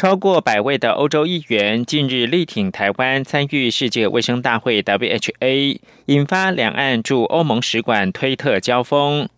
[0.00, 9.28] 超过百位的欧洲议员近日力挺台湾参与世界卫生大会 （WHA），引发两岸驻欧盟使馆推特交锋。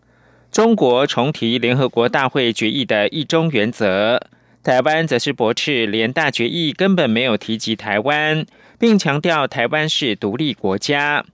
[0.52, 4.20] 中国重提联合国大会决议的一中原则，
[4.62, 8.46] 台湾则是驳斥联大决议根本没有提及台湾，
[8.78, 11.24] 并强调台湾是独立国家。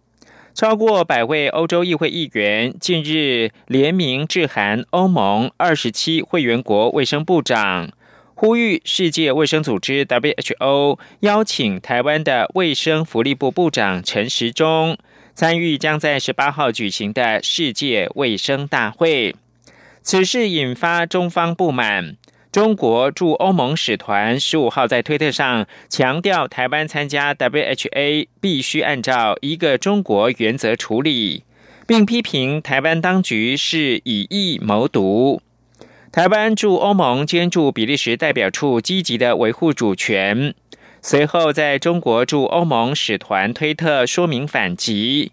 [0.54, 7.90] 超过百位欧洲议会议员近日联名致函欧盟二十七会员国卫生部长。
[8.40, 14.96] 呼吁世界卫生组织 （WHO） 邀请台湾的卫生福利部部长陈时中
[15.34, 19.34] 参与将在十八号举行的世界卫生大会。
[20.02, 22.16] 此事引发中方不满。
[22.52, 31.42] 中国驻欧盟使团十五号在推特上强调，台湾参加 WHA 必须按照一个中国原则处理，
[31.88, 35.42] 并批评台湾当局是以意谋独。
[36.10, 40.54] 台湾驻欧盟兼驻比利时代表处积极的维护主权，
[41.02, 45.32] 随后在中国驻欧盟使团推特说明反击。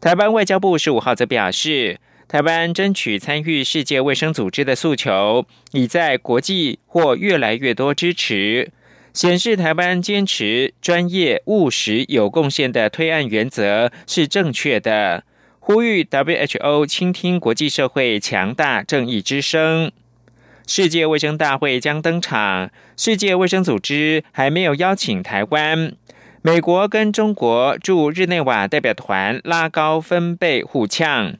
[0.00, 8.72] 台湾外交部十五号则表示，台湾争取参与世界卫生组织的诉求，已在国际获越来越多支持，
[9.12, 15.24] 显示台湾坚持专业、务实、有贡献的推案原则是正确的，
[15.60, 19.92] 呼吁 WHO 倾听国际社会强大正义之声。
[20.66, 25.92] 世界卫生大会将登场，世界卫生组织还没有邀请台湾。
[26.42, 31.34] 美国跟中国驻日内瓦代表团拉高分贝互呛，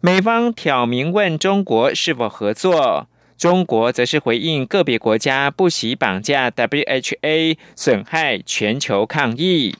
[0.00, 9.74] 美方挑明问中国是否合作，中国则是回应个别国家不惜绑架 WHA，损害全球抗疫。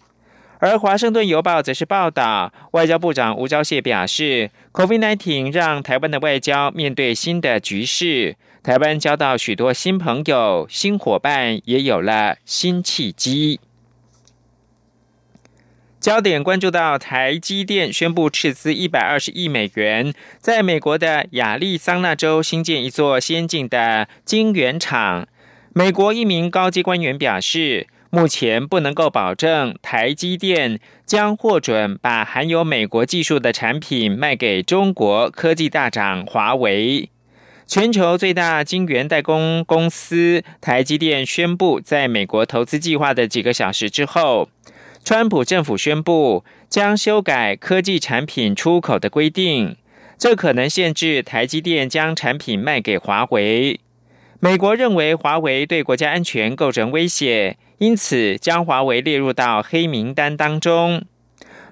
[0.58, 8.36] 而华盛顿邮报则是报道，外交部长吴钊燮表示，COVID-19 让台湾的外交面对新的局势。
[8.62, 13.58] 台湾交到许多新朋友、新伙伴，也有了新契机。
[15.98, 25.26] 焦点关注到台积电宣布斥资一百二十亿美元，在美国的亚利桑那州新建一座先进的晶圆厂。
[25.72, 37.11] 美国一名高级官员表示，目前不能够保证台积电将获准把含有美国技术的产品卖给中国科技大厂华为。
[37.72, 44.50] 全球最大晶圆代工公司台积电宣布，在美国投资计划的几个小时之后，
[45.02, 49.78] 川普政府宣布将修改科技产品出口的规定，
[50.18, 53.80] 这可能限制台积电将产品卖给华为。
[54.38, 61.06] 美国认为华为对国家安全构成威胁，因此将华为列入到黑名单当中。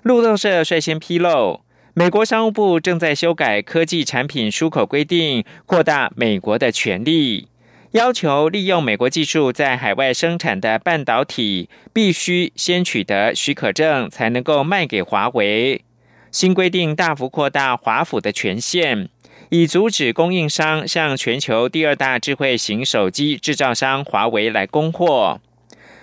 [0.02, 1.60] 路透社率先披露。
[1.92, 7.48] 美国商务部正在修改科技产品出口规定，扩大美国的权利，
[7.90, 15.84] 要求利用美国技术在海外生产的半导体必须先取得许可证，才能够卖给华为。
[16.30, 19.08] 新规定大幅扩大华府的权限，
[19.48, 25.40] 以阻止供应商向全球第二大智慧型手机制造商华为来供货。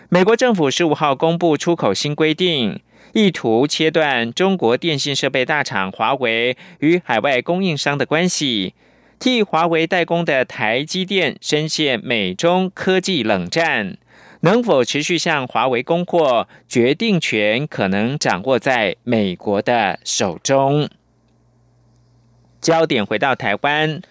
[0.10, 2.82] 美国政府十五号公布出口新规定。
[3.14, 8.74] 意图切断中国电信设备大厂华为与海外供应商的关系，
[9.18, 13.98] 替华为代工的台积电深陷美中科技冷战，
[14.42, 20.88] 能否持续向华为供货，决定权可能掌握在美国的手中。
[22.62, 24.02] 焦点回到台湾，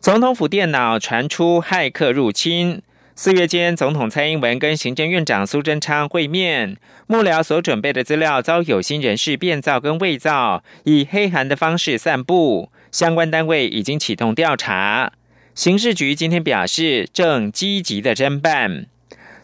[0.00, 2.82] 总统府电脑传出骇客入侵。
[3.18, 12.70] 四月间，总统蔡英文跟行政院长苏贞昌会面，幕僚所准备的资料遭有心人士变造跟伪造，以黑函的方式散布。
[12.92, 15.14] 相关单位已经启动调查。
[15.54, 18.84] 刑事局今天表示，正积极的侦办。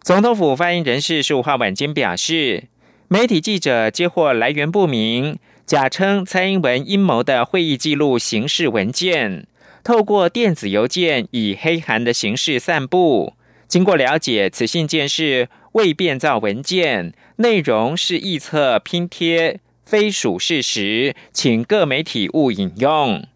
[0.02, 2.64] 总统府发言人士十五号晚间表示，
[3.08, 9.46] 媒体记者接获来源不明、假称蔡英文阴谋的会议记录形式文件，
[9.82, 13.32] 透过电子邮件以黑函的形式散布。
[13.72, 23.26] 经过了解，此信件是未变造文件，内容是臆测拼贴，非属事实，请各媒体勿引用。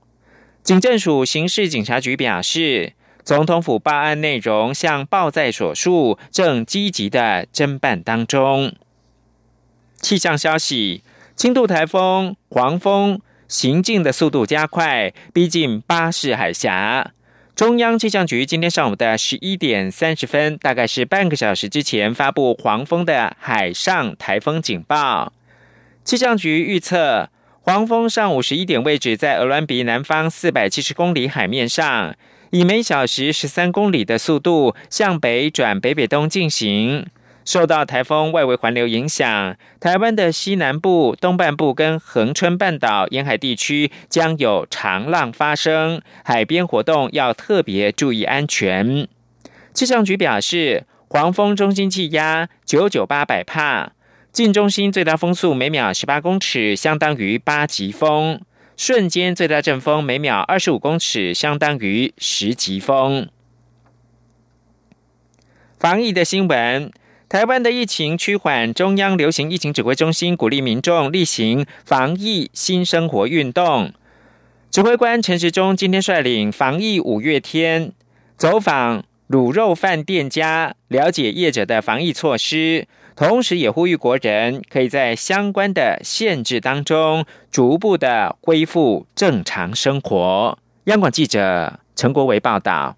[0.62, 2.93] 警政署刑事警察局表示，
[3.25, 8.75] 总统府报案内容像报在所述，正积极的侦办当中。
[10.03, 11.03] 气象消息：
[11.35, 17.15] 轻度台风黄蜂行进的速度加快，逼近巴士海峡。
[17.56, 25.32] 中央气象局今天上午的十一点三十分，大概是半个小时之前发布黄蜂的海上台风警报。
[26.05, 27.31] 气象局预测，
[27.62, 32.14] 黄蜂上午十一点位置在鹅銮比南方四百七十公里海面上，
[32.50, 37.06] 以每小时十三公里的速度向北转北北东进行。
[37.47, 49.07] 受到台风外围环流影响，台湾的西南部、东半部跟恒春半岛沿海地区将有长浪发生，海边活动要特别注意安全。
[49.73, 53.93] 气象局表示，黄风中心气压九九八百帕，
[54.33, 58.41] 近中心最大风速每秒十八公尺，相当于八级风；
[58.77, 63.29] 瞬间最大阵风每秒二十五公尺，相当于十级风。
[65.79, 66.91] 防疫的新闻。
[67.28, 73.93] 台湾的疫情趋缓，中央流行疫情指挥中心鼓励民众例行防疫新生活运动。
[74.70, 77.90] 指挥官陈时中今天率领防疫五月天
[78.37, 82.87] 走访卤肉饭店家，了解业者的防疫措施，
[83.17, 90.56] 同时也呼吁国人可以在相关的限制当中逐步的恢复正常生活。
[90.84, 92.96] 央广记者陈国维报道。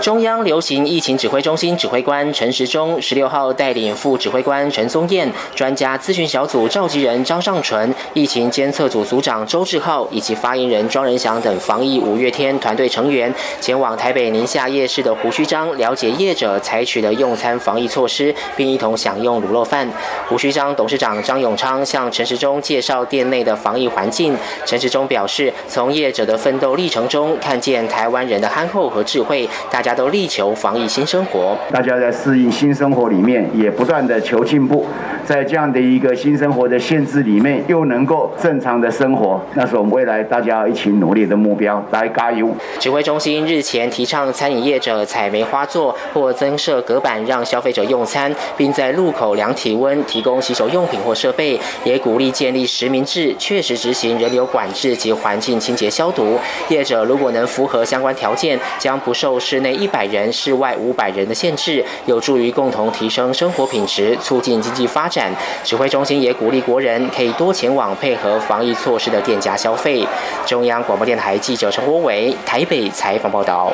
[0.00, 19.86] 中央流行疫情指挥中心指挥官陈时中十六号带领副指挥官陈宗彦、专家咨询小组召集人张尚纯、疫情监测组组长周志浩以及发言人庄仁祥等防疫五月天团队成员，前往台北宁夏夜市的胡须章，了解业者采取的用餐防疫措施，并一同享用卤肉饭。
[20.26, 24.34] 胡须章董事长张永昌向陈时中介绍店内的防疫环境。
[24.64, 29.46] 陈时中表示，从业者的奋斗历程中，看见台湾人的憨厚和智慧。
[29.70, 34.86] 大大家都力求防疫新生活，大家在适应新生活里面也不断的求进步，
[35.24, 41.82] 在这样的一个新生活的限制里面，又能够正常的生活，那是我们未来大家一起努力的目标。
[41.90, 42.48] 来加油！
[42.78, 56.38] 指挥中心日前提倡餐饮业者采梅花座或增设隔板，让消费者用餐，并在路口量体温、提供洗手用品或设备，也鼓励建立实名制，确实执行人流管制及环境清洁消毒。
[56.68, 59.72] 业者如果能符合相关条件，将不受室内。
[59.72, 65.11] 一百人，室外五百人的限制，有助于共同提升生活品质，促进经济发展。
[65.12, 65.30] 展
[65.62, 70.04] 指挥中心也鼓励国人可以多前往配合防疫措施的店家消费。
[70.46, 73.72] 中央广播电台记者陈国伟台北采访报道。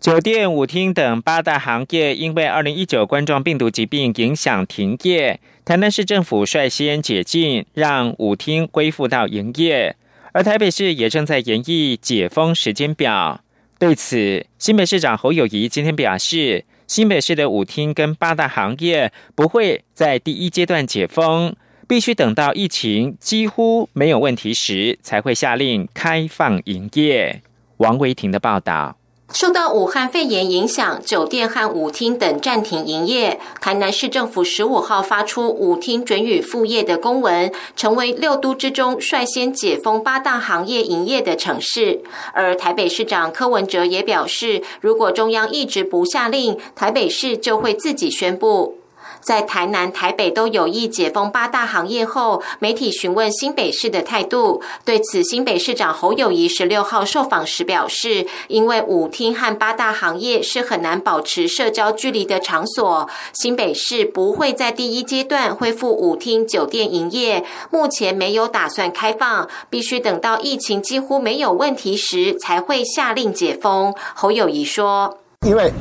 [0.00, 9.96] 酒店、舞厅等八大行业因为二零一九冠状病毒疾病影响停业，台南市政府率先解禁，让舞厅恢复到营业，
[10.32, 13.40] 而台北市也正在研议解封时间表。
[13.76, 21.54] 对此，新北市长侯友谊今天表示，新北市的舞厅跟八大行业不会在第一阶段解封，
[21.86, 27.42] 必须等到疫情几乎没有问题时，才会下令开放营业。
[27.76, 28.97] 王维婷的报道。
[29.32, 33.38] 受到武汉肺炎影响，酒店和舞厅等暂停营业。
[33.60, 42.00] 台南市政府十五号发出舞厅准予复业的公文，成为六都之中率先解封八大行业营业的城市。
[42.32, 48.77] 而台北市长柯文哲也表示，如果中央一直不下令，台北市就会自己宣布。
[49.20, 54.62] 在台南、台北都有意解封八大行业后，媒体询问新北市的态度。
[54.84, 73.94] 对此，新北市长侯友谊十六号受访时表示，因为舞厅和八大行业是很难保持社交距离的场所，新北市不会在第一阶段恢复舞厅、酒店营业，目前没有打算开放，必须等到疫情几乎没有问题时才会下令解封。
[74.14, 75.72] 侯友谊说：“因为。”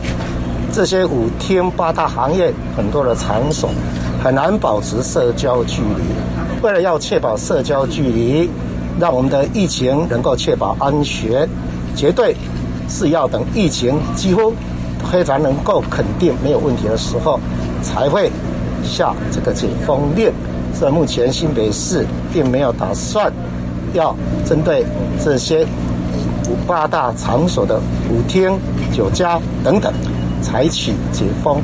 [0.78, 3.68] 这些五天八大行业很多的场所
[4.24, 6.62] 很难保持社交距离。
[6.62, 8.48] 为了要确保社交距离，
[9.00, 11.50] 让我们的疫情能够确保安全，
[11.96, 12.36] 绝对
[12.88, 14.54] 是要等疫情几乎
[15.12, 17.40] 非常能够肯定没有问题的时候，
[17.82, 18.30] 才会
[18.84, 20.32] 下这个解封令。
[20.76, 23.34] 所以目前新北市并没有打算
[23.96, 24.16] 要
[24.46, 24.86] 针对
[25.26, 25.66] 这些
[26.68, 27.80] 八大场所的
[28.12, 28.60] 舞厅、
[28.94, 29.92] 酒家等等。
[30.42, 31.62] 采取解封。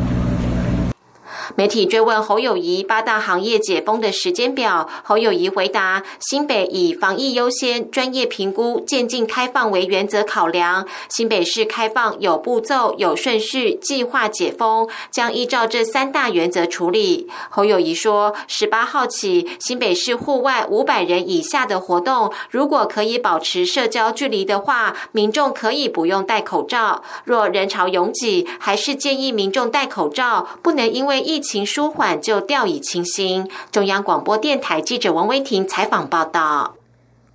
[1.55, 10.87] 媒体追问侯友谊八大行业解封的时间表，侯友谊回答：新北以防疫优先、专业评估、渐进开放为原则考量。
[11.09, 17.27] 新北市开放有步骤、有顺序，计划解封将依照这三大原则处理。
[17.51, 27.03] 侯友谊说：十八号起，新北市户外五百人以下的活动，如果可以保持社交距离的话，民众可以不用戴口罩。
[27.25, 33.47] 若人潮拥挤，还是建议民众戴口罩，不能因为疫情舒缓就掉以轻心。
[33.69, 36.75] 中央广播电台记者王威婷采访报道。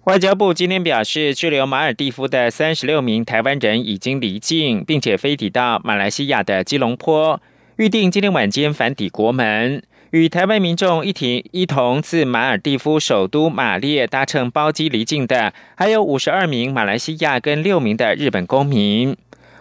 [0.04, 7.38] 外交部今天表示，滞留马尔蒂夫的三十六名台湾人已经离境，并且飞抵到马来西亚的吉隆坡，
[7.76, 9.82] 预定今天晚间返抵国门。
[10.12, 19.14] 与台湾民众一起一同自马尔蒂夫首都马列搭乘包机离境的，还有五十二名马来西亚跟六名的日本公民。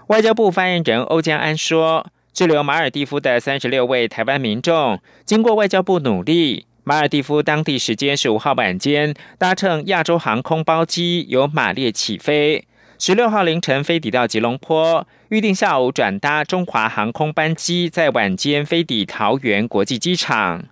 [0.07, 6.67] 外交部发言人欧江安说，滞留马尔蒂夫的三十六位台湾民众，经过外交部努力。
[6.83, 12.67] 马尔蒂夫当地时间十五号晚间，搭乘亚洲航空包机由马列起飞，
[12.99, 20.65] 十六号凌晨飞抵到吉隆坡，预定下午转搭中华航空班机，在晚间飞抵桃园国际机场。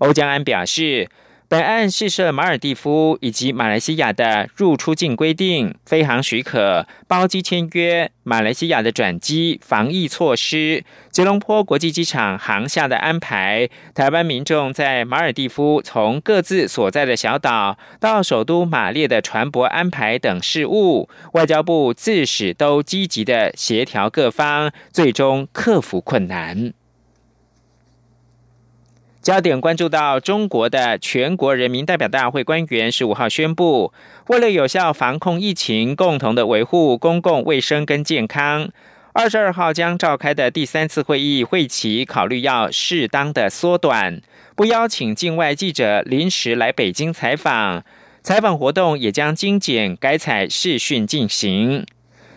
[0.00, 1.08] 欧江安表示。
[1.52, 26.72] 本案试涉马尔蒂夫以及马来西亚的入出境规定、飞航许可、包机签约、马来西亚的转机防疫措施、吉隆坡国际机场航下的安排、台湾民众在马尔蒂夫从各自所在的小岛到首都马列的船舶安排等事务，外交部自始都积极的协调各方，最终克服困难。
[29.22, 33.92] 焦点关注到中国的全国人民代表大会官员十五号宣布，
[34.26, 38.68] 为了有效防控疫情，共同的维护公共卫生跟健康，
[39.12, 44.20] 二十二号将召开的第三次会议会期考虑要适当的缩短，
[44.56, 47.84] 不邀请境外记者临时来北京采访，
[48.24, 51.86] 采访活动也将精简改采视讯进行。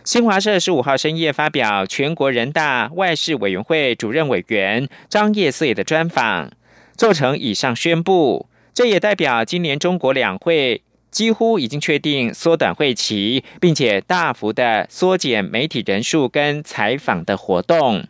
[0.04, 6.52] 新华社十五号深夜发表全国人大外事委员会主任委员张业遂的专访。
[6.96, 18.08] 做成以上宣布，这也代表今年中国两会几乎已经确定缩短会期，并且大幅的缩减媒体人数跟采访的活动。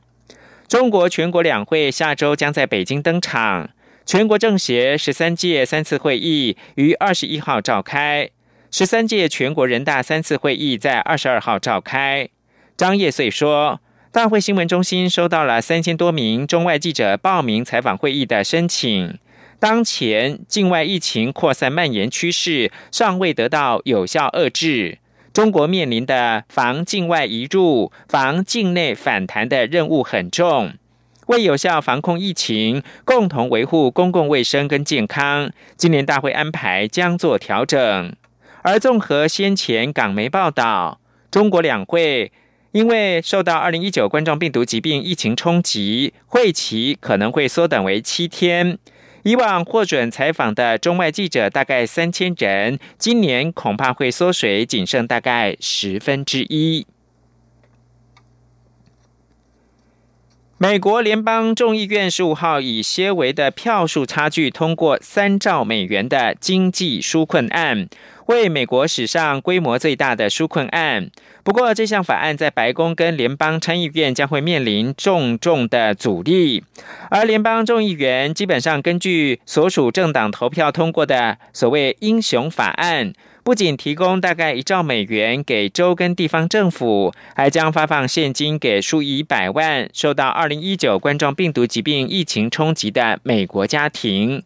[0.67, 3.69] 中国全国两会下周将在北京登场，
[4.05, 8.29] 全国政协十三届三次会议于二十一号召开，
[8.71, 12.29] 十三届全国人大三次会议在二十二号召开。
[12.77, 13.81] 张业遂说。
[14.15, 19.19] 大会新闻中心收到了三千多名中外记者报名采访会议的申请。
[19.59, 24.99] 当前境外疫情扩散蔓延趋势尚未得到有效遏制，
[25.33, 30.71] 中国面临的防境外移入、防境内反弹的任务很重。
[31.25, 38.15] 为有效防控疫情，共同维护公共卫生跟健康，今年大会安排将做调整。
[38.61, 42.31] 而综合先前港媒报道，中国两会。
[42.75, 48.77] 因为受到二零一九冠状病毒疾病疫情冲击，会期可能会缩短为七天。
[49.23, 56.85] 以往获准采访的中外记者大概三千人，今年恐怕会缩水，仅剩大概十分之一。
[60.57, 67.87] 美国联邦众议院十五号以些微的票数差距通过三兆美元的经济纾困案。
[68.27, 71.09] 为美国史上规模最大的纾困案。
[71.43, 76.63] 不过，这项法案在白宫跟联邦参议院将会面临重重的阻力。
[77.09, 83.13] 而联邦众议员基本上根据所属政党投票通过的所谓“英雄法案”，
[83.45, 94.41] 不仅提供大概一兆美元给州跟地方政府，还将发放现金给数以百万受到二零一九冠状病毒疾病疫情冲击的美国家庭。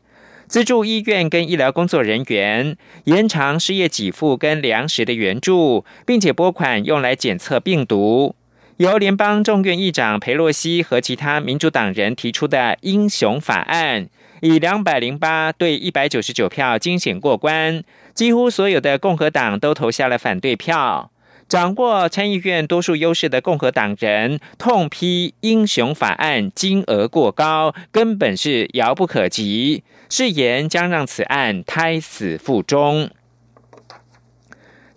[0.50, 8.36] 资助医院跟医疗工作人员，延长失业给付跟粮食的援助，并且拨款用来检测病毒。
[8.78, 14.10] 由联邦众院议长佩洛西和其他民主党人提出的“英雄法案”，
[14.42, 17.84] 以两百零八对一百九十九票惊险过关，
[18.16, 21.12] 几乎所有的共和党都投下了反对票。
[21.50, 33.10] 掌握参议院多数优势的共和党人痛批英雄法案金额过高，根本是遥不可及，誓言将让此案胎死腹中。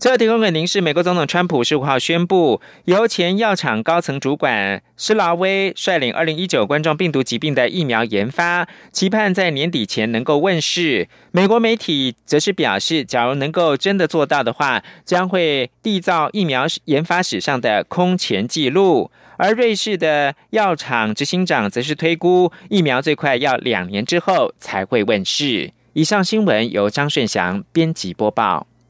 [0.03, 11.07] 最后提供给您是美国总统川普十五号宣布，由前药厂高层主管施拉威率领二零一九冠状病毒疾病的疫苗研发，期盼在年底前能够问世。
[11.31, 19.09] 美国媒体则是表示，假如能够真的做到的话，将会缔造疫苗研发史上的空前纪录。
[19.37, 25.71] 而瑞士的药厂执行长则是推估，疫苗最快要两年之后才会问世。
[25.93, 28.67] 以上新闻由张顺祥编辑播报。